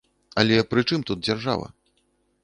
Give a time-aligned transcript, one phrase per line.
[0.43, 1.67] Але пры чым тут дзяржава?